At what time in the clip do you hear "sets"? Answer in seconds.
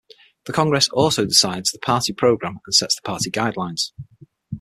2.73-2.95